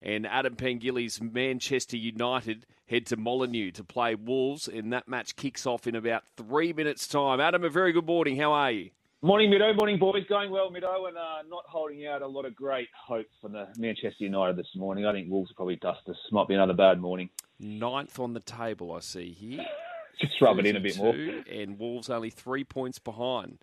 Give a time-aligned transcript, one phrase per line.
[0.00, 5.66] And Adam Pengilly's Manchester United head to Molineux to play Wolves, and that match kicks
[5.66, 7.40] off in about three minutes' time.
[7.40, 8.36] Adam, a very good morning.
[8.36, 8.90] How are you?
[9.20, 9.74] Morning, Mido.
[9.76, 10.24] Morning, boys.
[10.28, 13.66] Going well, Mido, and uh, not holding out a lot of great hope for the
[13.76, 15.06] Manchester United this morning.
[15.06, 16.16] I think Wolves will probably dust us.
[16.30, 17.28] Might be another bad morning.
[17.58, 19.66] Ninth on the table, I see here.
[20.20, 21.14] Just rub it in a bit more.
[21.14, 23.58] And Wolves only three points behind.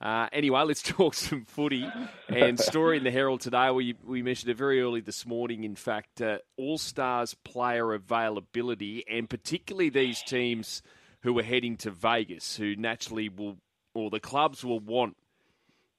[0.00, 1.88] Uh, anyway, let's talk some footy
[2.28, 3.70] and story in the Herald today.
[3.70, 5.64] We we mentioned it very early this morning.
[5.64, 10.82] In fact, uh, All Stars player availability, and particularly these teams
[11.22, 13.56] who are heading to Vegas, who naturally will,
[13.94, 15.16] or the clubs will want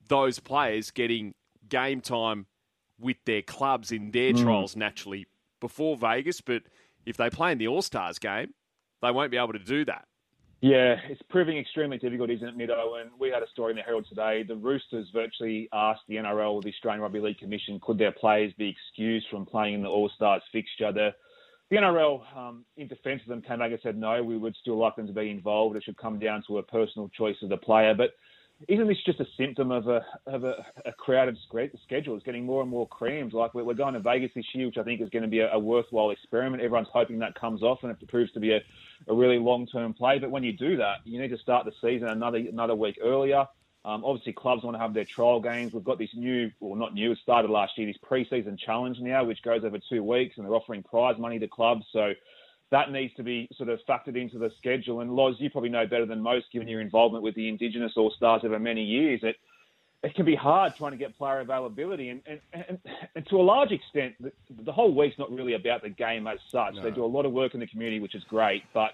[0.08, 1.34] those players getting
[1.68, 2.46] game time
[3.00, 4.42] with their clubs in their mm.
[4.42, 5.28] trials naturally
[5.60, 6.40] before Vegas.
[6.42, 6.64] But
[7.06, 8.54] if they play in the All Stars game,
[9.02, 10.06] they won't be able to do that.
[10.62, 13.00] Yeah, it's proving extremely difficult, isn't it, Mido?
[13.00, 14.42] And we had a story in the Herald today.
[14.42, 18.70] The Roosters virtually asked the NRL, the Australian Rugby League Commission, could their players be
[18.70, 20.92] excused from playing in the All Stars fixture?
[20.92, 21.12] The,
[21.70, 24.80] the NRL, um, in defence of them, came back and said no, we would still
[24.80, 25.76] like them to be involved.
[25.76, 27.94] It should come down to a personal choice of the player.
[27.94, 28.12] But
[28.68, 31.38] isn't this just a symptom of a of a, a crowded
[31.84, 32.16] schedule?
[32.16, 33.34] It's getting more and more crammed.
[33.34, 35.52] Like we're, going to Vegas this year, which I think is going to be a,
[35.54, 36.64] a worthwhile experiment.
[36.64, 38.60] Everyone's hoping that comes off and it proves to be a,
[39.08, 40.18] a really long term play.
[40.18, 43.46] But when you do that, you need to start the season another another week earlier.
[43.86, 45.72] Um, obviously, clubs want to have their trial games.
[45.72, 49.24] We've got this new, well, not new, it started last year, this preseason challenge now,
[49.24, 51.86] which goes over two weeks, and they're offering prize money to clubs.
[51.94, 52.12] So
[52.72, 55.02] that needs to be sort of factored into the schedule.
[55.02, 58.12] And Loz, you probably know better than most, given your involvement with the Indigenous All
[58.16, 59.36] Stars over many years, that
[60.04, 62.10] it can be hard trying to get player availability.
[62.10, 62.80] And, and, and,
[63.16, 64.32] and to a large extent, the,
[64.64, 66.76] the, whole week's not really about the game as such.
[66.76, 66.84] No.
[66.84, 68.92] They do a lot of work in the community, which is great, but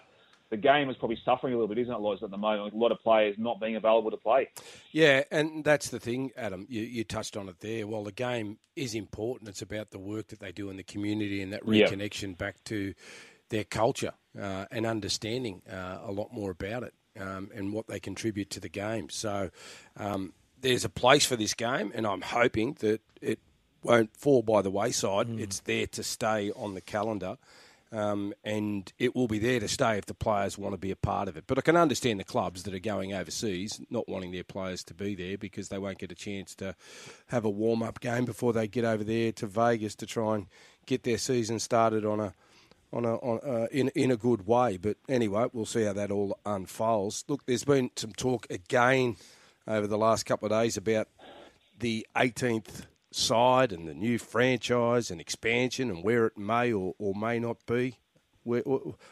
[0.49, 2.73] the game is probably suffering a little bit, isn't it, Loz, at the moment, with
[2.75, 4.49] a lot of players not being available to play.
[4.91, 6.67] Yeah, and that's the thing, Adam.
[6.69, 7.87] You, you touched on it there.
[7.87, 11.41] While the game is important, it's about the work that they do in the community
[11.41, 12.35] and that reconnection yeah.
[12.35, 12.93] back to
[13.53, 17.99] their culture uh, and understanding uh, a lot more about it um, and what they
[17.99, 19.09] contribute to the game.
[19.09, 19.51] So
[19.95, 23.39] um, there's a place for this game, and I'm hoping that it
[23.83, 25.27] won't fall by the wayside.
[25.27, 25.39] Mm.
[25.39, 27.37] It's there to stay on the calendar.
[27.91, 30.95] Um, and it will be there to stay if the players want to be a
[30.95, 31.43] part of it.
[31.45, 34.95] But I can understand the clubs that are going overseas not wanting their players to
[34.95, 36.75] be there because they won't get a chance to
[37.27, 40.47] have a warm up game before they get over there to Vegas to try and
[40.87, 42.33] get their season started on a
[42.93, 44.77] on a on, uh, in in a good way.
[44.77, 47.25] But anyway, we'll see how that all unfolds.
[47.27, 49.17] Look, there's been some talk again
[49.67, 51.07] over the last couple of days about
[51.79, 57.13] the 18th side and the new franchise and expansion and where it may or, or
[57.15, 57.97] may not be.
[58.43, 58.61] Where,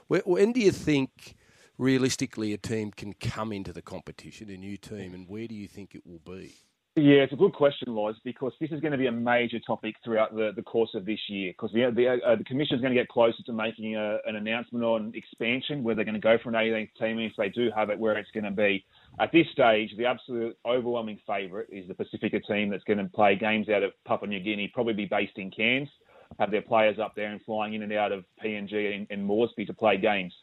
[0.07, 1.35] where, when do you think
[1.77, 5.67] realistically a team can come into the competition, a new team, and where do you
[5.67, 6.55] think it will be?
[6.97, 9.95] Yeah, it's a good question, Loz, because this is going to be a major topic
[10.03, 11.53] throughout the, the course of this year.
[11.53, 14.35] Because the, the, uh, the Commission is going to get closer to making a, an
[14.35, 17.47] announcement on expansion, where they're going to go for an 18th team, and if they
[17.47, 18.83] do have it, where it's going to be.
[19.21, 23.37] At this stage, the absolute overwhelming favourite is the Pacifica team that's going to play
[23.37, 25.87] games out of Papua New Guinea, probably be based in Cairns,
[26.39, 29.65] have their players up there and flying in and out of PNG and, and Moresby
[29.65, 30.33] to play games.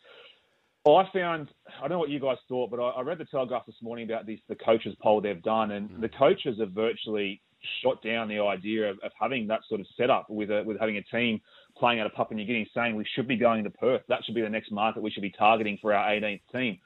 [0.97, 3.67] I found, I don't know what you guys thought, but I, I read the Telegraph
[3.67, 6.01] this morning about this, the coaches poll they've done, and mm.
[6.01, 7.41] the coaches have virtually
[7.83, 10.97] shot down the idea of, of having that sort of setup with a, with having
[10.97, 11.41] a team
[11.77, 14.03] playing out of Papua New Guinea, saying we should be going to Perth.
[14.09, 16.79] That should be the next market we should be targeting for our 18th team.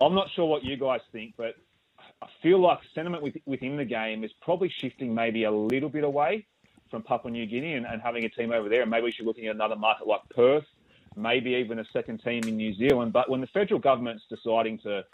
[0.00, 1.54] I'm not sure what you guys think, but
[2.22, 6.46] I feel like sentiment within the game is probably shifting maybe a little bit away
[6.90, 8.82] from Papua New Guinea and, and having a team over there.
[8.82, 10.64] And maybe we should be looking at another market like Perth
[11.18, 13.12] maybe even a second team in New Zealand.
[13.12, 15.04] But when the federal government's deciding to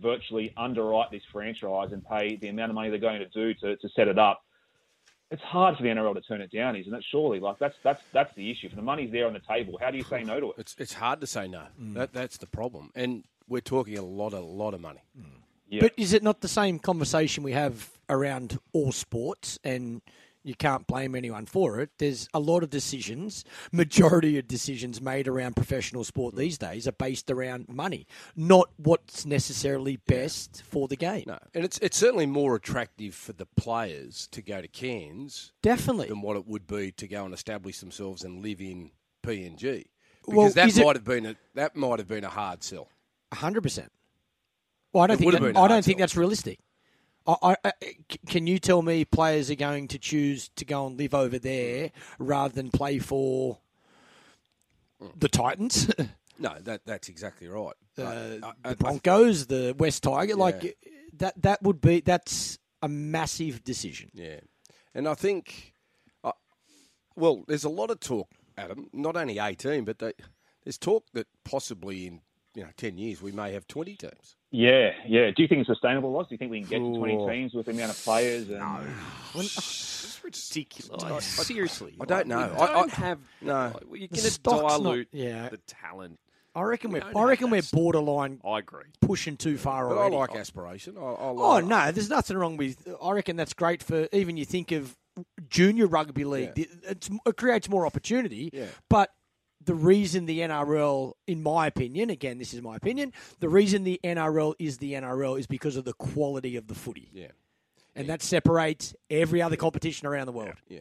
[0.00, 3.76] virtually underwrite this franchise and pay the amount of money they're going to do to,
[3.76, 4.42] to set it up,
[5.30, 7.04] it's hard for the NRL to turn it down, isn't it?
[7.10, 8.68] Surely, like that's that's that's the issue.
[8.68, 10.54] If the money's there on the table, how do you say no to it?
[10.58, 11.64] It's it's hard to say no.
[11.80, 11.94] Mm.
[11.94, 15.02] That that's the problem, and we're talking a lot a lot of money.
[15.18, 15.24] Mm.
[15.68, 15.80] Yeah.
[15.80, 20.02] But is it not the same conversation we have around all sports and?
[20.44, 21.90] You can't blame anyone for it.
[21.98, 26.38] There's a lot of decisions, majority of decisions made around professional sport mm.
[26.38, 31.24] these days are based around money, not what's necessarily best for the game.
[31.26, 36.08] No, and it's it's certainly more attractive for the players to go to Cairns, definitely,
[36.08, 38.90] than what it would be to go and establish themselves and live in
[39.22, 39.86] PNG.
[40.20, 42.88] Because well, that might it, have been a that might have been a hard sell.
[43.32, 43.90] hundred percent.
[44.92, 46.60] Well, I don't it think that, I don't think that's realistic.
[47.26, 47.72] I, I,
[48.26, 51.90] can you tell me players are going to choose to go and live over there
[52.18, 53.58] rather than play for
[55.16, 55.90] the Titans?
[56.38, 57.74] no, that that's exactly right.
[57.96, 60.34] Uh, the Broncos, the West Tiger, yeah.
[60.34, 60.76] like
[61.18, 61.40] that.
[61.40, 64.10] That would be that's a massive decision.
[64.12, 64.40] Yeah,
[64.94, 65.74] and I think
[67.16, 68.88] Well, there's a lot of talk, Adam.
[68.92, 70.12] Not only 18, but they,
[70.64, 72.20] there's talk that possibly in
[72.54, 74.36] you know 10 years we may have 20 teams.
[74.50, 75.30] Yeah, yeah.
[75.34, 76.28] Do you think it's sustainable, Ross?
[76.28, 78.48] Do you think we can get to 20 teams with the amount of players?
[78.48, 78.58] And...
[78.58, 78.80] No.
[79.34, 81.24] it's ridiculous.
[81.24, 81.96] Seriously.
[82.00, 82.48] I don't know.
[82.52, 83.18] We don't I, have.
[83.40, 83.72] no.
[83.92, 85.48] You're going to dilute not, yeah.
[85.48, 86.20] the talent.
[86.54, 87.20] I reckon We we're.
[87.20, 88.84] I reckon we're borderline I agree.
[89.00, 90.96] pushing too far But I like aspiration.
[90.96, 92.86] I, I Oh no, there's nothing wrong with.
[93.02, 94.96] I reckon that's great for even you think of
[95.48, 96.52] junior rugby league.
[96.54, 96.90] Yeah.
[96.90, 98.50] It's, it creates more opportunity.
[98.52, 98.66] Yeah.
[98.88, 99.10] But
[99.64, 104.00] the reason the NRL, in my opinion, again this is my opinion, the reason the
[104.04, 107.28] NRL is the NRL is because of the quality of the footy, Yeah,
[107.94, 110.56] and that separates every other competition around the world.
[110.68, 110.80] yeah.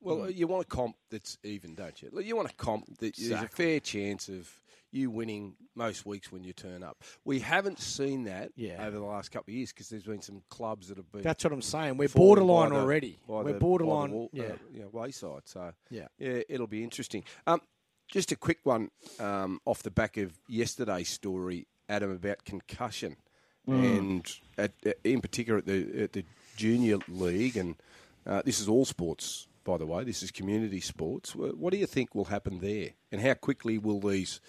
[0.00, 2.08] Well, you want a comp that's even, don't you?
[2.20, 4.48] You want a comp that there's a fair chance of
[4.92, 7.02] you winning most weeks when you turn up.
[7.24, 8.86] We haven't seen that Yeah.
[8.86, 11.42] over the last couple of years because there's been some clubs that have been That's
[11.44, 11.96] what I'm saying.
[11.98, 13.18] We're borderline the- already.
[13.26, 14.12] We're the- the borderline.
[14.12, 14.44] wall- yeah.
[14.44, 15.42] uh, you know, wayside.
[15.46, 16.06] So Yeah.
[16.18, 17.24] yeah, it'll be interesting.
[17.46, 17.60] Um,
[18.08, 18.90] just a quick one
[19.20, 23.16] um, off the back of yesterday's story, Adam, about concussion,
[23.66, 24.26] and
[24.56, 24.72] at,
[25.04, 26.24] in particular at the at the
[26.56, 27.76] junior league, and
[28.26, 29.46] uh, this is all sports.
[29.64, 31.34] By the way, this is community sports.
[31.34, 34.40] What do you think will happen there, and how quickly will these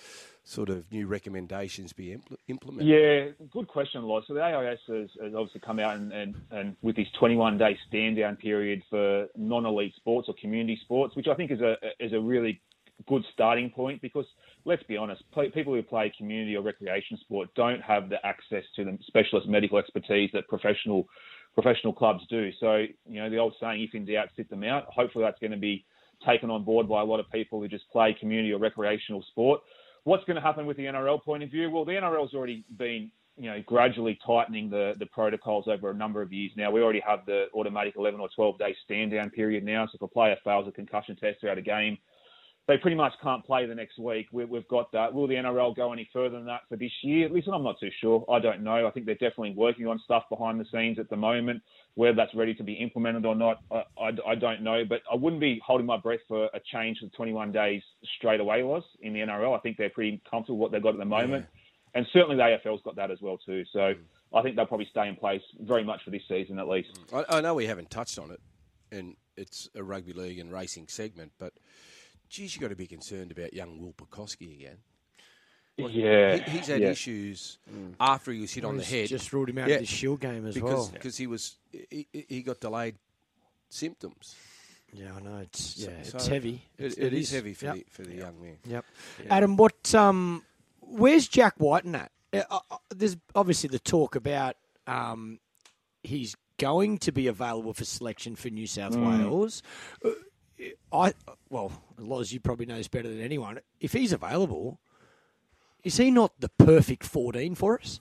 [0.50, 2.88] sort of new recommendations be impl- implemented?
[2.88, 4.24] Yeah, good question, Loz.
[4.28, 7.78] So the AIS has, has obviously come out and, and, and with this 21 day
[7.88, 11.76] stand down period for non elite sports or community sports, which I think is a
[12.00, 12.62] is a really
[13.08, 14.26] good starting point because
[14.66, 18.64] let's be honest, play, people who play community or recreation sport don't have the access
[18.76, 21.08] to the specialist medical expertise that professional
[21.54, 22.52] professional clubs do.
[22.60, 25.52] So you know the old saying, "If in doubt, sit them out." Hopefully, that's going
[25.52, 25.86] to be
[26.26, 29.62] taken on board by a lot of people who just play community or recreational sport.
[30.04, 31.70] What's going to happen with the NRL point of view?
[31.70, 36.22] Well, the NRL's already been, you know, gradually tightening the, the protocols over a number
[36.22, 36.72] of years now.
[36.72, 39.86] We already have the automatic 11 or 12 day stand down period now.
[39.86, 41.98] So if a player fails a concussion test throughout a game,
[42.70, 44.28] they pretty much can't play the next week.
[44.32, 45.12] We, we've got that.
[45.12, 47.28] Will the NRL go any further than that for this year?
[47.28, 48.24] Listen, I'm not too sure.
[48.32, 48.86] I don't know.
[48.86, 51.64] I think they're definitely working on stuff behind the scenes at the moment.
[51.96, 54.84] Whether that's ready to be implemented or not, I, I, I don't know.
[54.88, 57.82] But I wouldn't be holding my breath for a change to 21 days
[58.18, 59.58] straight away, was in the NRL.
[59.58, 61.48] I think they're pretty comfortable with what they've got at the moment.
[61.96, 63.64] And certainly the AFL's got that as well too.
[63.74, 63.98] So mm.
[64.32, 66.90] I think they'll probably stay in place very much for this season at least.
[67.08, 67.26] Mm.
[67.28, 68.40] I, I know we haven't touched on it,
[68.92, 71.54] and it's a rugby league and racing segment, but
[72.30, 74.78] geez, you've got to be concerned about young Will Pucovski again.
[75.78, 76.90] Yeah, He, he's had yeah.
[76.90, 77.58] issues
[78.02, 79.76] after he was hit on the head Just ruled him out Yeah.
[79.76, 80.90] of the Shield game as because well.
[80.92, 82.96] because he was he, he- he got delayed
[83.70, 84.36] symptoms.
[84.92, 85.38] Yeah, I know.
[85.38, 86.62] It's yeah, So- it's so heavy.
[86.78, 87.76] It, It's- it is heavy for Yep.
[87.76, 88.58] the for the young man.
[88.66, 88.86] Yep.
[89.30, 89.96] Adam, what?
[89.96, 90.44] Um,
[90.82, 92.12] where's Jack Wighton at?
[92.34, 94.56] Uh, uh, there's obviously the talk about
[94.86, 95.40] um,
[96.04, 99.64] he's going to be available for selection for New South Wales.
[100.04, 100.10] Uh,
[100.92, 101.14] I
[101.50, 103.60] well, Loz, you probably know this better than anyone.
[103.80, 104.80] If he's available,
[105.84, 108.00] is he not the perfect 14 for us?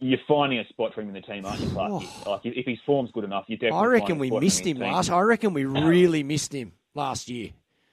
[0.00, 2.02] You're finding a spot for him in the team, aren't you, Clark?
[2.26, 3.78] Like if if his form's good enough, you definitely.
[3.78, 4.92] I reckon find a we spot missed in him the team.
[4.94, 5.10] last.
[5.10, 7.50] I reckon we really missed him last year.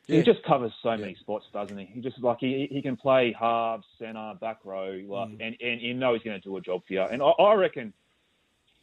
[0.08, 1.86] He just covers so many spots, doesn't he?
[1.86, 5.38] He just like he he can play halves, centre, back row, like, Mm.
[5.42, 7.02] and and you know he's going to do a job for you.
[7.02, 7.92] And I, I reckon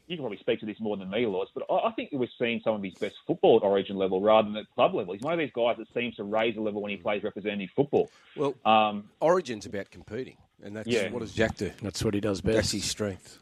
[0.07, 2.29] you can probably speak to this more than me, Loz, but I, I think we're
[2.39, 5.15] seeing some of his best football at Origin level rather than at club level.
[5.15, 7.03] He's one of these guys that seems to raise the level when he mm.
[7.03, 8.11] plays representative football.
[8.37, 11.11] Well, Um, Origin's about competing, and that's Yeah.
[11.11, 11.71] what does Jack do?
[11.83, 12.57] That's what he does best.
[12.57, 13.39] That's his strength.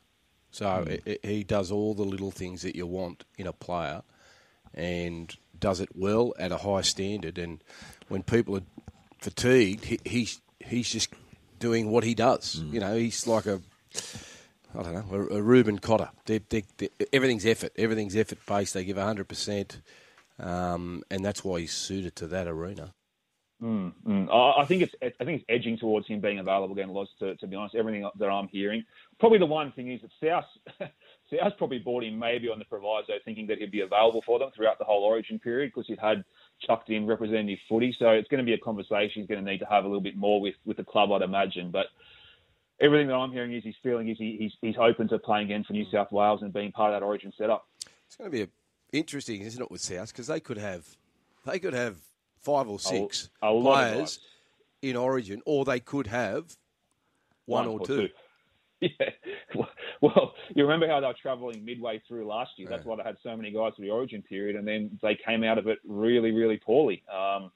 [0.50, 1.00] So mm.
[1.06, 4.02] i i he does all the little things that you want in a player,
[4.74, 7.38] and does it well at a high standard.
[7.38, 7.62] And
[8.08, 8.62] when people are
[9.20, 11.12] fatigued, he, he's he's just
[11.58, 12.56] doing what he does.
[12.56, 12.72] Mm.
[12.72, 13.60] You know, he's like a
[14.74, 16.10] I don't know a, a Reuben Cotter.
[16.26, 17.72] They, they, they, everything's effort.
[17.76, 18.74] Everything's effort based.
[18.74, 19.80] They give hundred percent,
[20.38, 22.94] um, and that's why he's suited to that arena.
[23.62, 24.28] Mm, mm.
[24.30, 27.08] I I think it's I think it's edging towards him being available again, Loz.
[27.18, 28.84] To, to be honest, everything that I'm hearing,
[29.18, 30.88] probably the one thing is that South
[31.30, 34.50] South probably bought him maybe on the proviso, thinking that he'd be available for them
[34.56, 36.24] throughout the whole Origin period because he'd had
[36.66, 37.94] chucked in representative footy.
[37.98, 40.00] So it's going to be a conversation he's going to need to have a little
[40.00, 41.70] bit more with with the club, I'd imagine.
[41.70, 41.86] But
[42.80, 45.64] everything that I'm hearing is he's feeling is he, he's he's open to playing again
[45.64, 47.66] for New South Wales and being part of that Origin setup.
[48.06, 48.48] It's going to be a,
[48.92, 50.08] interesting, isn't it, with South?
[50.08, 50.86] Because they could have,
[51.46, 51.96] they could have
[52.40, 54.20] five or six a lot of players
[54.82, 56.56] in Origin, or they could have
[57.46, 58.08] one, or, two.
[58.80, 58.90] Yeah.
[60.02, 62.66] Well, you remember how they were travelling midway through last year.
[62.70, 65.44] That's why they had so many guys for the Origin period, and then they came
[65.44, 67.02] out of it really, really poorly.
[67.14, 67.50] Um,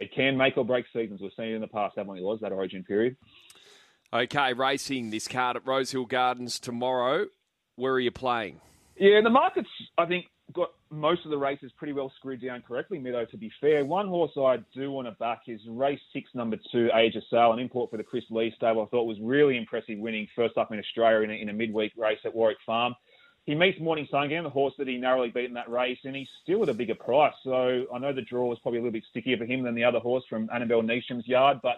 [0.00, 1.20] it can make or break seasons.
[1.20, 3.16] We've seen it in the past, haven't we, was that Origin period?
[4.10, 7.26] Okay, racing this card at Rosehill Gardens tomorrow.
[7.76, 8.60] Where are you playing?
[8.96, 10.24] Yeah, the markets, I think,
[10.54, 13.84] got most of the races pretty well screwed down correctly, Mido, to be fair.
[13.84, 17.52] One horse I do want to back is race six, number two, Age of Sail,
[17.52, 18.82] an import for the Chris Lee stable.
[18.82, 21.92] I thought was really impressive winning first up in Australia in a, in a midweek
[21.98, 22.94] race at Warwick Farm.
[23.44, 26.16] He meets Morning Sun again, the horse that he narrowly beat in that race, and
[26.16, 27.34] he's still at a bigger price.
[27.44, 29.84] So I know the draw was probably a little bit stickier for him than the
[29.84, 31.76] other horse from Annabelle Neasham's yard, but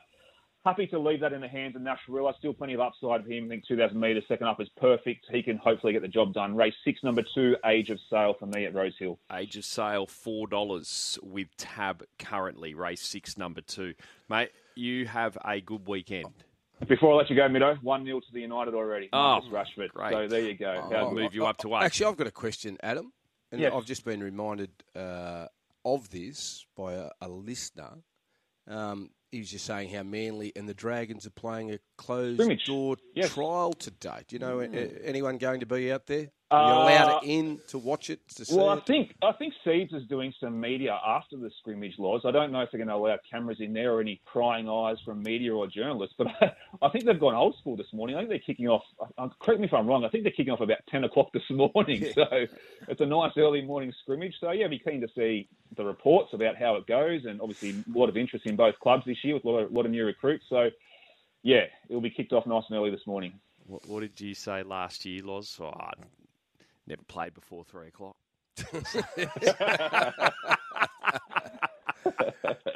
[0.64, 2.36] happy to leave that in the hands of Nash Rawiller.
[2.38, 3.46] Still plenty of upside for him.
[3.46, 5.26] I think 2,000 metres, second up is perfect.
[5.30, 6.54] He can hopefully get the job done.
[6.54, 9.18] Race six, number two, Age of Sail for me at Rosehill.
[9.32, 12.74] Age of Sail, $4 with tab currently.
[12.74, 13.94] Race six, number two.
[14.28, 16.26] Mate, you have a good weekend.
[16.88, 19.10] Before I let you go, Mido, 1 0 to the United already.
[19.12, 19.90] Oh, Marcus Rashford.
[19.90, 20.12] great.
[20.12, 20.70] So there you go.
[20.94, 21.82] I'll move you up to eight.
[21.82, 23.12] Actually, I've got a question, Adam,
[23.52, 23.72] and Yes.
[23.74, 25.46] I've just been reminded uh,
[25.84, 27.98] of this by a, a listener.
[28.66, 32.66] Um, he was just saying how Manly and the Dragons are playing a closed Scrimmage.
[32.66, 33.32] door Yes.
[33.32, 34.22] trial today.
[34.26, 34.74] Do you know mm.
[34.74, 36.30] a- anyone going to be out there?
[36.50, 38.86] Uh, Are you allowed in to watch it to see Well, I it?
[38.86, 42.22] think I think Seeds is doing some media after the scrimmage Loz.
[42.24, 44.96] I don't know if they're going to allow cameras in there or any prying eyes
[45.04, 46.26] from media or journalists, but
[46.82, 48.16] I think they've gone old school this morning.
[48.16, 48.82] I think they're kicking off.
[49.16, 50.04] uh, Correct me if I'm wrong.
[50.04, 52.04] I think they're kicking off about ten o'clock this morning.
[52.14, 52.24] So
[52.88, 54.34] it's a nice early morning scrimmage.
[54.40, 57.98] So yeah, be keen to see the reports about how it goes, and obviously a
[57.98, 60.04] lot of interest in both clubs this year with a lot of, lot of new
[60.04, 60.44] recruits.
[60.48, 60.68] So
[61.44, 63.34] yeah, it'll be kicked off nice and early this morning.
[63.66, 65.56] What, what did you say last year, Loz?
[65.60, 65.92] Oh, I
[66.90, 68.16] never played before three o'clock.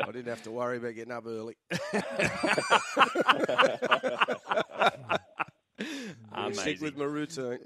[0.06, 1.56] I didn't have to worry about getting up early.
[6.32, 6.62] Amazing.
[6.62, 7.58] Stick with my routine.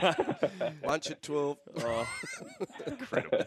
[0.86, 1.58] Lunch at 12.
[1.82, 2.06] Oh,
[2.86, 3.46] incredible.